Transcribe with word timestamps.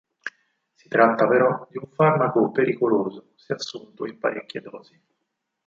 Si 0.73 0.87
tratta 0.87 1.27
però 1.27 1.67
di 1.69 1.77
un 1.77 1.85
farmaco 1.93 2.49
pericoloso 2.49 3.33
se 3.35 3.53
assunto 3.53 4.07
in 4.07 4.17
parecchie 4.17 4.61
dosi. 4.61 4.99